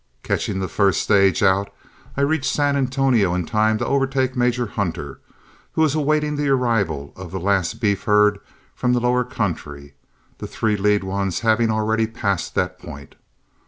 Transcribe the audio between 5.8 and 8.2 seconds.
was awaiting the arrival of the last beef